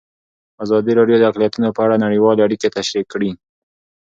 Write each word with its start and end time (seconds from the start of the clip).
ازادي 0.63 0.91
راډیو 0.99 1.17
د 1.19 1.23
اقلیتونه 1.31 1.67
په 1.75 1.81
اړه 1.85 1.95
نړیوالې 2.05 2.41
اړیکې 2.47 2.73
تشریح 2.77 3.05
کړي. 3.13 3.31